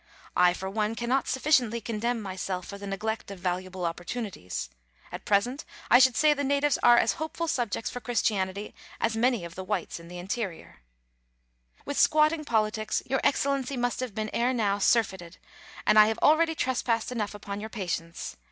I, 0.35 0.55
for 0.55 0.67
one, 0.67 0.95
cannot 0.95 1.27
sufficiently 1.27 1.79
condemn 1.79 2.23
myself 2.23 2.65
for 2.65 2.79
the 2.79 2.87
neglect 2.87 3.29
of 3.29 3.37
valuable 3.37 3.85
opportunities. 3.85 4.67
At 5.11 5.25
present 5.25 5.63
I 5.91 5.99
should 5.99 6.15
say 6.15 6.33
the 6.33 6.43
natives 6.43 6.79
are 6.81 6.97
as 6.97 7.13
hopeful 7.21 7.47
subjects 7.47 7.91
for 7.91 7.99
Chris 7.99 8.23
tianity 8.23 8.73
as 8.99 9.15
many 9.15 9.45
of 9.45 9.53
the 9.53 9.63
whites 9.63 9.99
in 9.99 10.07
the 10.07 10.17
interior. 10.17 10.79
Letters 11.85 12.07
from 12.07 12.19
Victorian 12.19 12.45
Pioneers. 12.45 13.03
227 13.05 13.11
With 13.11 13.11
squatting 13.11 13.11
politics 13.11 13.11
Your 13.11 13.21
Excellency 13.23 13.77
must 13.77 13.99
have 13.99 14.15
been 14.15 14.29
ere 14.33 14.53
now 14.55 14.79
surfeited, 14.79 15.37
and 15.85 15.99
I 15.99 16.07
have 16.07 16.17
already 16.23 16.55
trespassed 16.55 17.11
enough 17.11 17.35
upon 17.35 17.59
your 17.59 17.69
patience. 17.69 18.37